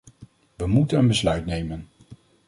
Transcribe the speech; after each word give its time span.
We 0.55 0.67
moeten 0.67 0.97
een 0.99 1.07
besluit 1.07 1.45
nemen. 1.45 1.87